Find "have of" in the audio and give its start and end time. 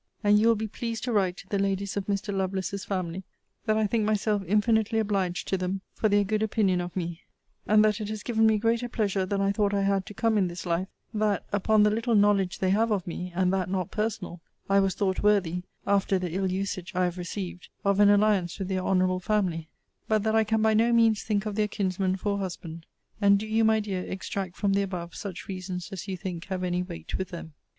12.71-13.05